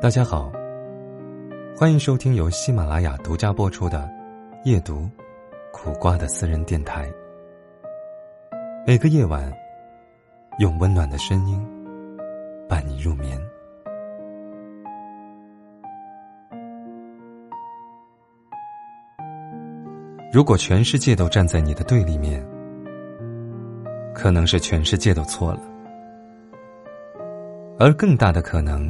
[0.00, 0.52] 大家好，
[1.76, 4.08] 欢迎收听由喜马拉雅独家播出的
[4.62, 5.10] 《夜读
[5.72, 7.10] 苦瓜的私人电台》。
[8.86, 9.52] 每个夜晚，
[10.60, 11.60] 用温暖的声音
[12.68, 13.36] 伴你入眠。
[20.32, 22.40] 如果全世界都站在你的对立面，
[24.14, 25.60] 可能是全世界都错了，
[27.80, 28.88] 而更大的可能。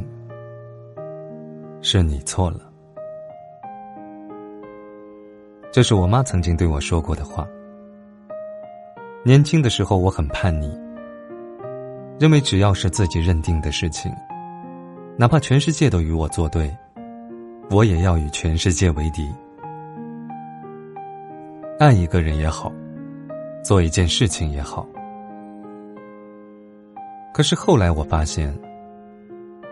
[1.81, 2.59] 是你错了，
[5.71, 7.47] 这是我妈曾经对我说过的话。
[9.23, 10.69] 年轻的时候我很叛逆，
[12.19, 14.11] 认为只要是自己认定的事情，
[15.17, 16.69] 哪怕全世界都与我作对，
[17.69, 19.33] 我也要与全世界为敌。
[21.79, 22.73] 爱一个人也好，
[23.63, 24.85] 做一件事情也好，
[27.33, 28.53] 可是后来我发现。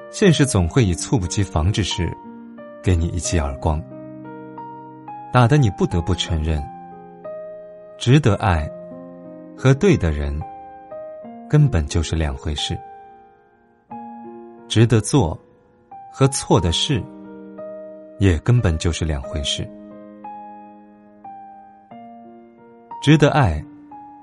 [0.10, 2.12] 现实总会以猝不及防之势，
[2.82, 3.84] 给你一记耳光，
[5.32, 6.64] 打得你不得不承认，
[7.98, 8.68] 值得爱
[9.56, 10.40] 和对的人
[11.50, 12.76] 根本就是两回事，
[14.68, 15.38] 值得做
[16.12, 17.04] 和错的事
[18.18, 19.70] 也根本就是两回事。
[23.04, 23.64] 值得爱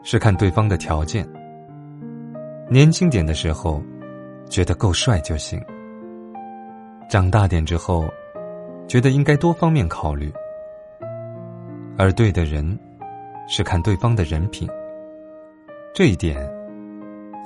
[0.02, 1.28] 是看对方的条件，
[2.68, 3.80] 年轻点的时候
[4.48, 5.62] 觉得够帅就行。
[7.14, 8.12] 长大点之后，
[8.88, 10.32] 觉得应该多方面考虑，
[11.96, 12.76] 而对的人，
[13.46, 14.68] 是看对方的人品。
[15.94, 16.36] 这一点，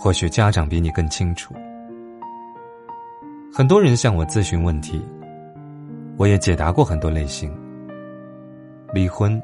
[0.01, 1.55] 或许家长比你更清楚。
[3.53, 5.07] 很多人向我咨询问题，
[6.17, 7.55] 我也解答过很多类型：
[8.95, 9.39] 离婚、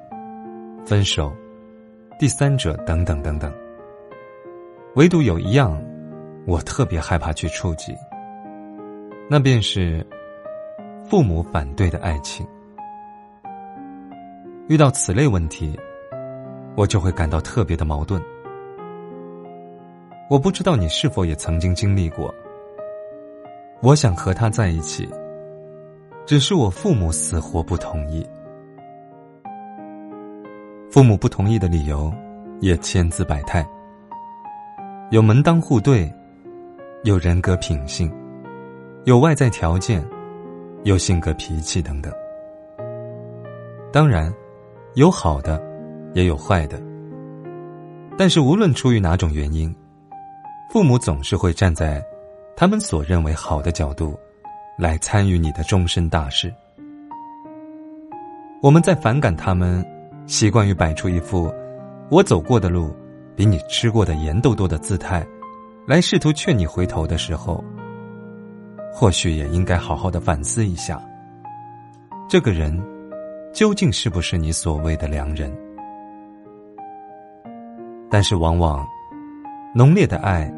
[0.86, 1.30] 分手、
[2.18, 3.52] 第三者等等等等。
[4.96, 5.78] 唯独有一样，
[6.46, 7.94] 我特别害怕去触及。
[9.28, 10.06] 那便是
[11.08, 12.46] 父母反对的爱情。
[14.68, 15.78] 遇到此类问题，
[16.76, 18.20] 我就会感到特别的矛盾。
[20.30, 22.34] 我不知道你是否也曾经经历过。
[23.80, 25.08] 我想和他在一起，
[26.24, 28.26] 只是我父母死活不同意。
[30.90, 32.12] 父母不同意的理由
[32.60, 33.66] 也千姿百态，
[35.10, 36.10] 有门当户对，
[37.02, 38.10] 有人格品性。
[39.04, 40.02] 有外在条件，
[40.84, 42.10] 有性格脾气等等。
[43.92, 44.32] 当然，
[44.94, 45.62] 有好的，
[46.14, 46.82] 也有坏的。
[48.16, 49.74] 但是无论出于哪种原因，
[50.70, 52.02] 父母总是会站在
[52.56, 54.18] 他们所认为好的角度，
[54.78, 56.50] 来参与你的终身大事。
[58.62, 59.84] 我们在反感他们
[60.26, 61.52] 习惯于摆出一副
[62.10, 62.96] “我走过的路
[63.36, 65.26] 比你吃过的盐都多”的姿态，
[65.86, 67.62] 来试图劝你回头的时候。
[68.96, 71.02] 或许也应该好好的反思一下，
[72.28, 72.80] 这个人
[73.52, 75.52] 究竟是不是你所谓的良人？
[78.08, 78.86] 但是，往往
[79.74, 80.48] 浓烈的爱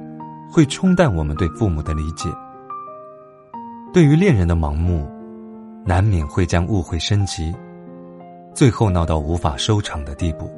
[0.53, 2.29] 会冲淡我们对父母的理解，
[3.91, 5.11] 对于恋人的盲目，
[5.83, 7.55] 难免会将误会升级，
[8.53, 10.51] 最后闹到无法收场的地步。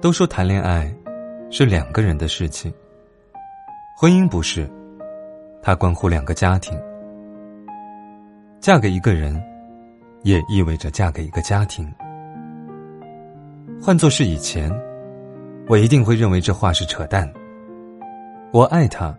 [0.00, 0.92] 都说谈恋爱
[1.48, 2.74] 是两个人的事情，
[3.96, 4.68] 婚姻不是。
[5.64, 6.76] 它关乎两个家庭，
[8.60, 9.40] 嫁给一个人，
[10.22, 11.88] 也意味着嫁给一个家庭。
[13.80, 14.68] 换作是以前，
[15.68, 17.32] 我一定会认为这话是扯淡。
[18.52, 19.16] 我爱他，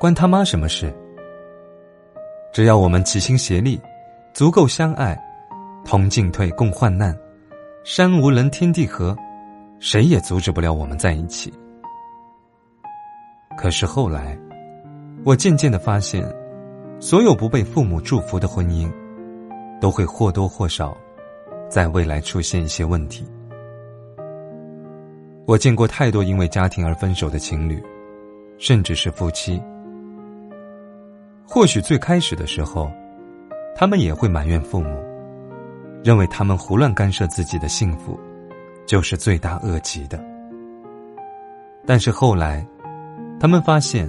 [0.00, 0.92] 关他妈什么事？
[2.52, 3.80] 只要我们齐心协力，
[4.34, 5.16] 足够相爱，
[5.84, 7.16] 同进退，共患难，
[7.84, 9.16] 山无棱，天地合，
[9.78, 11.54] 谁也阻止不了我们在一起。
[13.56, 14.36] 可是后来。
[15.24, 16.24] 我渐渐的发现，
[17.00, 18.90] 所有不被父母祝福的婚姻，
[19.80, 20.96] 都会或多或少，
[21.68, 23.26] 在未来出现一些问题。
[25.44, 27.82] 我见过太多因为家庭而分手的情侣，
[28.58, 29.62] 甚至是夫妻。
[31.46, 32.90] 或许最开始的时候，
[33.74, 34.98] 他们也会埋怨父母，
[36.02, 38.18] 认为他们胡乱干涉自己的幸福，
[38.86, 40.18] 就是罪大恶极的。
[41.84, 42.66] 但是后来，
[43.38, 44.08] 他们发现。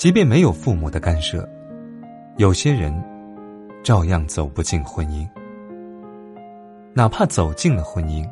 [0.00, 1.46] 即便没有父母的干涉，
[2.38, 2.90] 有些人
[3.82, 5.28] 照样走不进婚姻。
[6.94, 8.26] 哪怕走进了婚姻，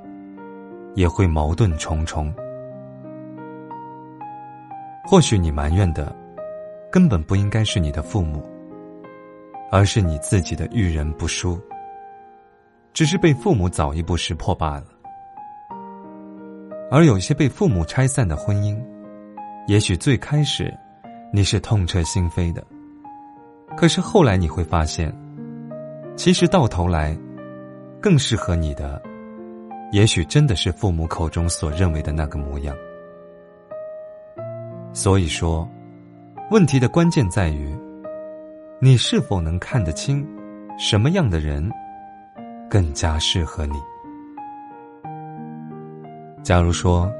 [0.94, 2.32] 也会矛盾重重。
[5.05, 6.11] 或许你埋怨的，
[6.91, 8.43] 根本不应该是你的父母，
[9.70, 11.61] 而是你自己的遇人不淑，
[12.94, 14.87] 只是被父母早一步识破罢了。
[16.91, 18.75] 而有些被父母拆散的婚姻，
[19.67, 20.75] 也许最开始。
[21.30, 22.64] 你是痛彻心扉的，
[23.76, 25.14] 可是后来你会发现，
[26.16, 27.14] 其实到头来，
[28.00, 29.00] 更适合你的，
[29.92, 32.75] 也许真的是父母口中所认为的那个模样。
[34.94, 35.69] 所以说，
[36.50, 37.76] 问题的关键在于，
[38.81, 40.26] 你是否能看得清，
[40.78, 41.70] 什么样的人
[42.70, 43.74] 更加适合你。
[46.42, 47.12] 假如说，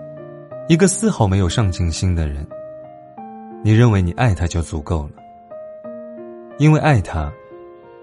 [0.67, 2.47] 一个丝毫没有上进心的人，
[3.63, 5.23] 你认为你爱他就足够了，
[6.59, 7.31] 因为爱他，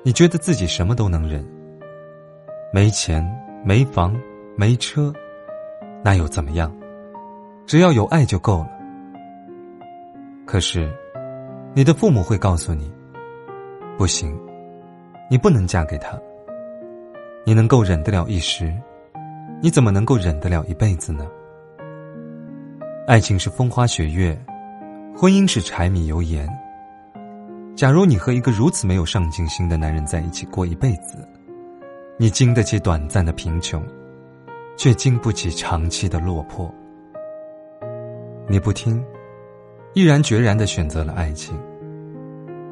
[0.03, 1.45] 你觉得自己什么都能忍，
[2.73, 3.25] 没钱、
[3.63, 4.15] 没房、
[4.57, 5.13] 没车，
[6.03, 6.71] 那又怎么样？
[7.65, 8.69] 只要有爱就够了。
[10.45, 10.93] 可是，
[11.73, 12.91] 你的父母会告诉你
[13.97, 14.37] ：“不行，
[15.31, 16.19] 你不能嫁给他。
[17.43, 18.71] 你能够忍得了一时，
[19.61, 21.25] 你怎么能够忍得了一辈子呢？”
[23.07, 24.39] 爱情是风花雪月，
[25.17, 26.45] 婚姻是柴米油盐。
[27.73, 31.25] 假如你和一个如此没有上进心的男人在一起过一辈子，
[32.17, 33.81] 你经得起短暂的贫穷，
[34.75, 36.69] 却经不起长期的落魄。
[38.49, 39.01] 你不听。
[39.93, 41.57] 毅然决然的选择了爱情。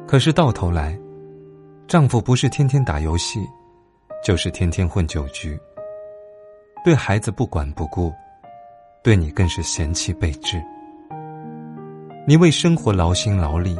[0.06, 0.94] 可是到头来，
[1.88, 3.40] 丈夫不是天天打游戏，
[4.22, 5.58] 就是天天混酒局。
[6.84, 8.12] 对孩子不管不顾，
[9.02, 10.62] 对你更是嫌弃备至。
[12.26, 13.78] 你为生活劳心劳力，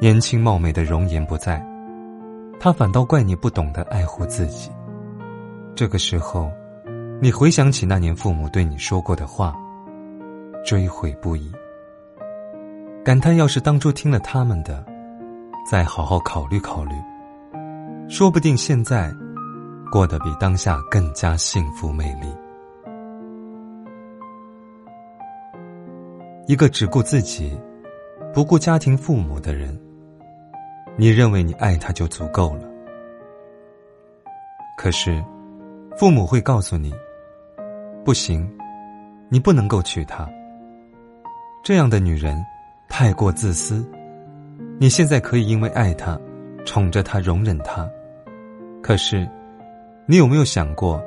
[0.00, 1.60] 年轻貌美的容颜不在，
[2.60, 4.70] 他反倒怪你不懂得爱护自己。
[5.74, 6.48] 这个时候，
[7.20, 9.52] 你回想起那年父母对你说过的话，
[10.64, 11.50] 追悔不已。
[13.04, 14.84] 感叹，要是当初听了他们的，
[15.68, 16.94] 再好好考虑考虑，
[18.08, 19.12] 说不定现在
[19.90, 22.28] 过得比当下更加幸福美丽。
[26.46, 27.58] 一个只顾自己，
[28.32, 29.78] 不顾家庭父母的人，
[30.96, 32.68] 你认为你爱他就足够了？
[34.76, 35.22] 可是，
[35.96, 36.92] 父母会告诉你，
[38.04, 38.50] 不行，
[39.28, 40.28] 你不能够娶她。
[41.62, 42.44] 这样的女人。
[42.86, 43.84] 太过自私，
[44.78, 46.16] 你现在可以因为爱她，
[46.64, 47.90] 宠着她，容忍她。
[48.80, 49.28] 可是，
[50.06, 51.02] 你有没有想过，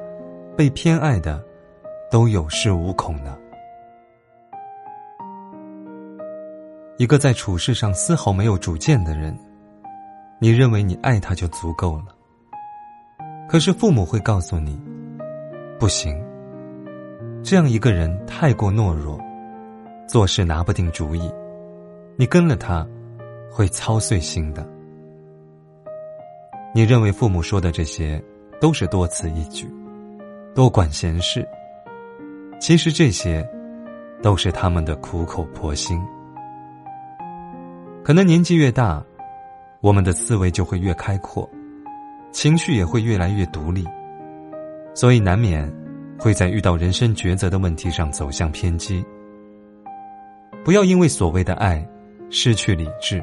[0.57, 1.41] 被偏爱的
[2.11, 3.37] 都有恃无恐呢？
[6.97, 9.37] 一个在处事上丝毫没有主见的人，
[10.39, 12.05] 你认为你爱他就足够了。
[13.47, 14.79] 可是父母会告诉你，
[15.79, 16.19] 不行。
[17.43, 19.19] 这样一个人太过懦弱，
[20.07, 21.31] 做事拿不定主意。
[22.15, 22.85] 你跟了他，
[23.51, 24.67] 会操碎心的。
[26.73, 28.21] 你认为父母说的这些
[28.59, 29.71] 都是多此一举，
[30.55, 31.47] 多管闲事。
[32.59, 33.47] 其实这些，
[34.23, 36.01] 都是他们的苦口婆心。
[38.07, 39.03] 可能年纪越大，
[39.81, 41.45] 我们的思维就会越开阔，
[42.31, 43.85] 情绪也会越来越独立，
[44.93, 45.69] 所以难免
[46.17, 49.05] 会在遇到人生抉择的问题上走向偏激。
[50.63, 51.85] 不要因为所谓的爱。
[52.29, 53.21] 失去理智，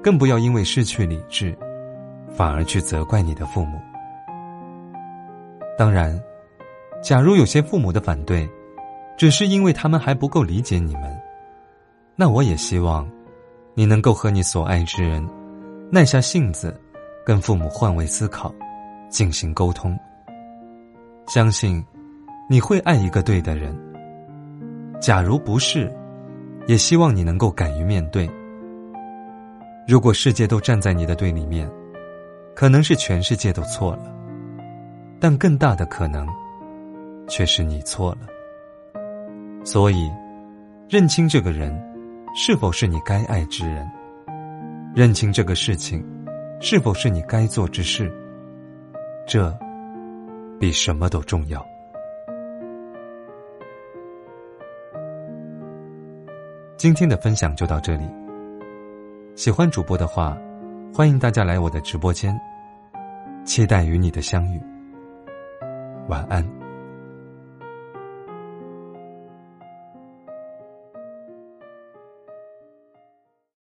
[0.00, 1.56] 更不要因为失去理智，
[2.30, 3.80] 反而去责怪你的父母。
[5.76, 6.20] 当然，
[7.02, 8.48] 假如有些父母的反对，
[9.16, 11.20] 只是因为他们还不够理解你们，
[12.14, 13.08] 那我也希望，
[13.74, 15.26] 你能够和你所爱之人，
[15.90, 16.78] 耐下性子，
[17.24, 18.54] 跟父母换位思考，
[19.08, 19.98] 进行沟通。
[21.26, 21.84] 相信，
[22.48, 23.76] 你会爱一个对的人。
[25.00, 25.92] 假如不是。
[26.68, 28.30] 也希望你能够敢于面对。
[29.84, 31.68] 如果世界都站在你的对立面，
[32.54, 34.14] 可能是全世界都错了，
[35.18, 36.24] 但更大的可能，
[37.26, 38.28] 却是你错了。
[39.64, 40.08] 所以，
[40.88, 41.76] 认清这个人
[42.34, 43.86] 是否是你该爱之人，
[44.94, 46.02] 认清这个事情
[46.60, 48.10] 是否是你该做之事，
[49.26, 49.54] 这
[50.58, 51.64] 比什么都重要。
[56.78, 58.08] 今天的分享就到这里。
[59.36, 60.36] 喜欢主播的话，
[60.94, 62.34] 欢迎大家来我的直播间，
[63.44, 64.60] 期待与你的相遇。
[66.08, 66.61] 晚安。